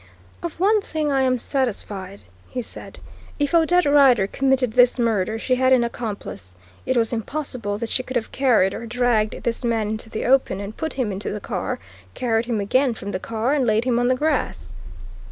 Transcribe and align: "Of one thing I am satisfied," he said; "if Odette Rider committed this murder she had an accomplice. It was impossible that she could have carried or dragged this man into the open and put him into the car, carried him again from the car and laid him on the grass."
"Of 0.41 0.59
one 0.59 0.81
thing 0.81 1.11
I 1.11 1.21
am 1.21 1.37
satisfied," 1.37 2.21
he 2.49 2.63
said; 2.63 2.97
"if 3.37 3.53
Odette 3.53 3.85
Rider 3.85 4.25
committed 4.25 4.73
this 4.73 4.97
murder 4.97 5.37
she 5.37 5.57
had 5.57 5.71
an 5.71 5.83
accomplice. 5.83 6.57
It 6.87 6.97
was 6.97 7.13
impossible 7.13 7.77
that 7.77 7.89
she 7.89 8.01
could 8.01 8.15
have 8.15 8.31
carried 8.31 8.73
or 8.73 8.87
dragged 8.87 9.43
this 9.43 9.63
man 9.63 9.89
into 9.91 10.09
the 10.09 10.25
open 10.25 10.59
and 10.59 10.75
put 10.75 10.93
him 10.93 11.11
into 11.11 11.29
the 11.29 11.39
car, 11.39 11.77
carried 12.15 12.47
him 12.47 12.59
again 12.59 12.95
from 12.95 13.11
the 13.11 13.19
car 13.19 13.53
and 13.53 13.63
laid 13.63 13.83
him 13.83 13.99
on 13.99 14.07
the 14.07 14.15
grass." 14.15 14.73